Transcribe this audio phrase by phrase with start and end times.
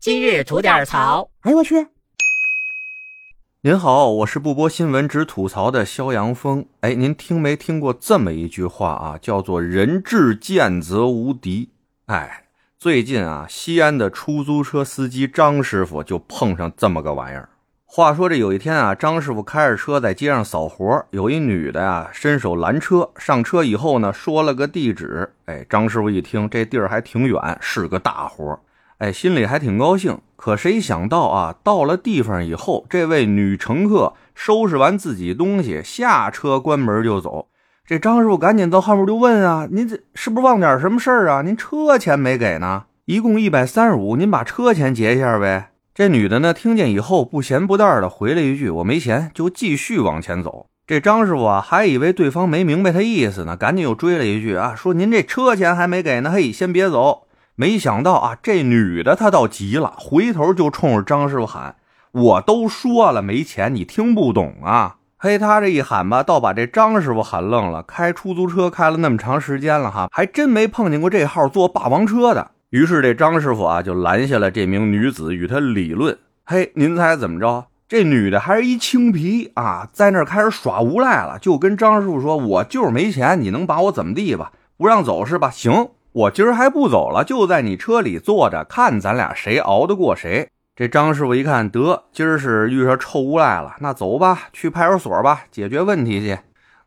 [0.00, 1.28] 今日吐点槽。
[1.42, 1.86] 哎呦我去！
[3.60, 6.64] 您好，我是不播新闻只吐槽的肖阳峰。
[6.80, 9.18] 哎，您听没听过这么一句话啊？
[9.20, 11.68] 叫做“人至贱则无敌”。
[12.08, 12.44] 哎，
[12.78, 17.50] 最近啊，西安的出租车司机张师傅就碰上这么个玩意儿。
[17.84, 25.30] 话说这有一天啊，张师傅开着车在街上扫活，有一女的呀伸手拦车，上车以后呢说了个地址。
[25.44, 28.58] 哎，张师傅一听这地儿还挺远，是个大活，
[29.00, 30.18] 哎，心里还挺高兴。
[30.36, 37.48] 可谁想到啊，到了地方以后，这位女乘客收拾完自己东西，下车关门就走。
[37.86, 41.40] 这张师傅赶紧到后面就问啊：“您这是不是忘点什么事儿啊？
[41.40, 42.84] 您车钱没给呢？
[43.06, 50.66] 一共一百三十五，您把车钱结一下呗。”这女的呢，听见以后不咸不淡的回了一句：“我没钱。”就继续往前走。
[50.86, 57.22] 这张师傅啊，还以为对方没明白他意思呢，赶紧又追了一句：“啊，说您这车钱还没给呢，嘿，先别走。”
[57.60, 61.76] 没想到啊，这女的她倒急了，回头就冲着张师傅喊
[62.10, 67.82] ：“我都说了没钱，你听不懂啊？”嘿，他这一喊吧，倒把这张师傅喊愣了。
[67.82, 72.52] 开出租车开了那么长时间了哈，还真没碰见过这号坐霸王车的。
[72.70, 76.16] 于是这张师傅啊，就拦下了这名女子，与她理论。
[76.46, 77.66] 嘿，您猜怎么着？
[77.86, 84.50] 这女的还是一青皮啊，在那儿开始耍无赖了，就跟张师傅说：“我就是没钱，你能把我怎么地吧？
[84.78, 85.50] 不让走是吧？
[85.50, 96.38] 行，我今儿还不走了，就在你车里坐着，看咱俩谁熬得过谁。”这张师傅一看，得今儿是遇上臭无赖了，那走吧，去派出所吧，解决问题去。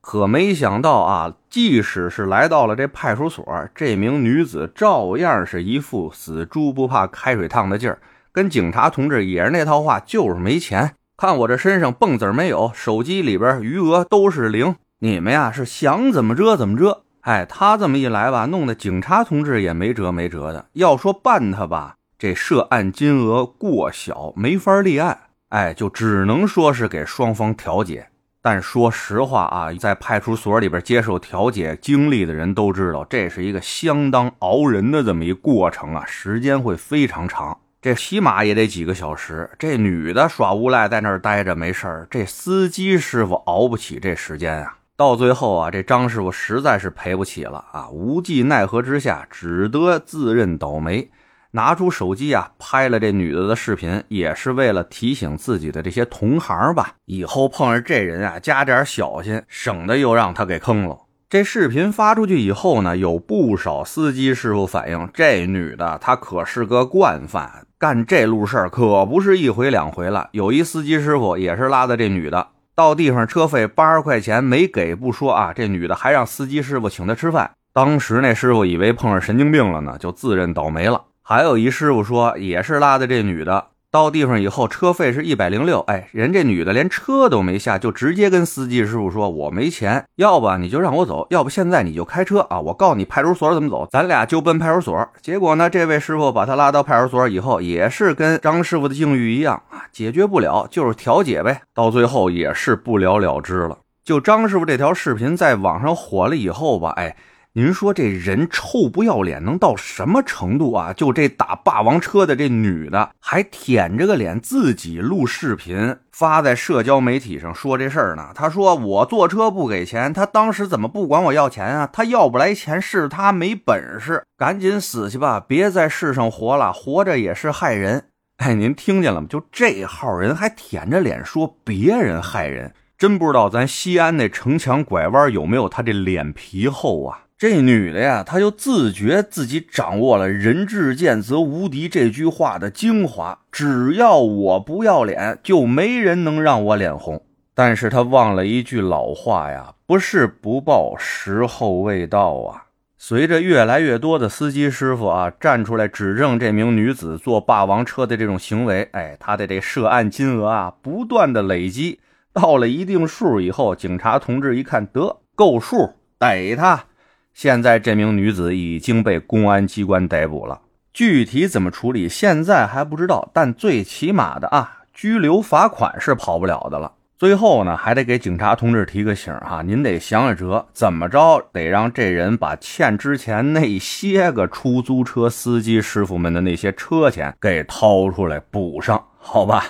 [0.00, 7.98] 可没想到啊，即使是来到了这派出所，这名女子照样是一副死猪不怕开水烫的劲儿，
[8.30, 10.94] 跟警察同志也是那套话，就是没钱。
[11.16, 17.02] 看我这身上蹦子没有，手机里边余额都是零，你们呀是想怎么着怎么着。
[17.22, 20.66] 哎，他这么一来吧，弄得警察同志也没辙没辙的。
[20.74, 25.18] 要说办他吧，这涉案金额过小，没法立案。
[25.50, 28.08] 哎，就只能说是给双方调解。
[28.40, 39.50] 但说实话啊，在派出所里边接受调解经历的人都知道，这是一个相当熬人的这么一过程啊，时间会非常长，这起码也得几个小时。
[39.58, 44.76] 这女的耍无赖在那儿待着没事儿，这司机师傅熬不起这时间啊。
[44.98, 51.08] 到最后啊，这张师傅实在是赔不起了啊，无计奈何之下，只得自认倒霉。
[51.52, 60.98] 拿出手机啊，拍了这女的的视频，也是为了提醒自己的这些同行吧，以后碰上这人啊，加点小心，省得又让他给坑了。
[61.30, 70.28] 这视频发出去以后呢，有不少司机师傅反映，这女的她可是个惯犯，干这路事儿可不是一回两回了。
[70.32, 72.48] 有一司机师傅也是拉的这女的
[72.78, 77.50] 到地方，车费八十块钱没给不说啊，这女的还让司机师傅请她吃饭。
[77.72, 81.02] 当时那师傅以为碰上神经病了呢，就自认倒霉了。
[81.20, 85.80] 还有一师傅说，也是拉的这女的到地方以后，车费是一百零六。
[85.88, 92.60] 哎，人这女的连车都没下，就直接跟司机师傅说：“我没钱，要不你就让我走，要不现在你就开车啊！
[92.60, 99.60] 我告诉你派出所怎么走，咱俩就奔派出所。”结果呢，这位师傅把他拉到派出所以后，也是跟张师傅的境遇一样，
[99.98, 103.78] 解决不了就是调解呗，到最后也是不了了之了。
[104.04, 107.16] 就张师傅这条视频在网上火了以后吧，哎。
[107.54, 110.92] 您说这人臭不要脸能到什么程度啊？
[110.92, 118.28] 就这打霸王车的这女的，还舔着个脸自己录视频发在社交媒体上说这事儿呢。
[118.32, 121.88] 她说我坐车不给钱，他当时怎么不管我要钱啊？
[121.92, 128.04] 他要不来钱是他没本事，赶紧死去吧，别在世上活了，活着也是害人。
[128.38, 129.26] 哎，您听见了吗？
[129.28, 137.24] 就这号人还舔着脸说别人害人，真不知道咱西安那城墙拐弯有没有他这脸皮厚啊？
[137.36, 147.22] 这女的呀，她就自觉自己掌握了“人至贱则无敌”这句话的精华，只要我不要脸，就没人能让我脸红。
[147.54, 152.66] 但是她忘了一句老话呀：“不是不报，时候未到啊。”
[153.00, 162.00] 随着越来越多的司机师傅啊站出来指证这名女子坐霸王车的这种行为，哎，她的这涉案金额啊不断的累积，
[162.32, 166.86] 到了一定数以后，警察同志一看得够数，逮她。
[167.32, 170.62] 现在这名女子已经被公安机关逮捕了，
[170.92, 176.94] 具体怎么处理现在还不知道，但最起码的啊，拘留罚款是跑不了的了。
[177.18, 189.64] 最后呢，还得给警察同志提个醒哈，您得想想辙，怎么着得让这人把欠之前那些个出租车司机师傅们的那些车钱给掏出来补上，好吧？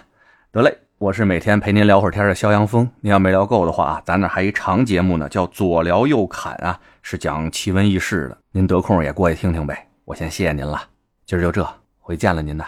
[0.53, 0.77] 得嘞。
[0.99, 9.87] 我是每天陪您聊会儿天的肖阳峰，您要没聊够的话啊，咱那还一长节目呢，叫左聊右侃啊，是讲奇闻异事的，您得空也过去听听呗。
[10.05, 10.83] 我先谢谢您了，
[11.25, 11.65] 今儿就这，
[12.01, 12.67] 回见了您呐。